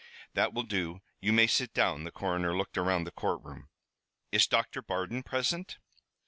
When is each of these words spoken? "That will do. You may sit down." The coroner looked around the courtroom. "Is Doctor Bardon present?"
"That 0.33 0.51
will 0.51 0.63
do. 0.63 1.01
You 1.19 1.31
may 1.31 1.45
sit 1.45 1.75
down." 1.75 2.05
The 2.05 2.11
coroner 2.11 2.57
looked 2.57 2.75
around 2.75 3.03
the 3.03 3.11
courtroom. 3.11 3.69
"Is 4.31 4.47
Doctor 4.47 4.81
Bardon 4.81 5.21
present?" 5.21 5.77